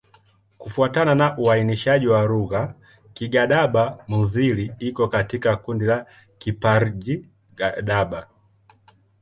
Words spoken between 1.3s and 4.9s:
uainishaji wa lugha, Kigadaba-Mudhili